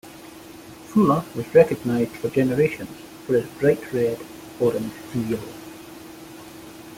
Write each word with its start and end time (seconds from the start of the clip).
Fulla 0.87 1.23
was 1.35 1.53
recognised 1.53 2.13
for 2.13 2.31
generations 2.31 2.89
for 3.27 3.33
his 3.39 3.47
bright 3.59 3.77
red, 3.93 4.19
orange 4.59 4.93
and 5.13 5.29
yellow. 5.29 5.53